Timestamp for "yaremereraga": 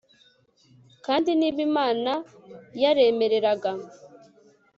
2.81-3.71